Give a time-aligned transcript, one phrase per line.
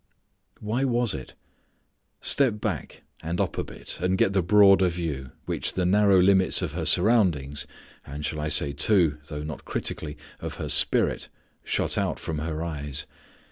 [0.61, 1.35] Why was it?
[2.21, 6.63] Step back and up a bit and get the broader view which the narrow limits
[6.63, 7.67] of her surroundings,
[8.03, 11.29] and shall I say, too, though not critically, of her spirit,
[11.63, 13.05] shut out from her eyes.